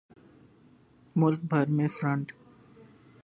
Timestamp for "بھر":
1.49-1.67